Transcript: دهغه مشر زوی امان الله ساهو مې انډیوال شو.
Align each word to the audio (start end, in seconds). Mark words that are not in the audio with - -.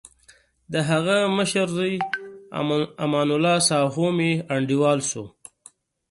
دهغه 0.73 1.17
مشر 1.37 1.67
زوی 1.77 1.95
امان 3.05 3.27
الله 3.35 3.57
ساهو 3.67 4.07
مې 4.17 4.31
انډیوال 4.53 4.99
شو. 5.09 5.25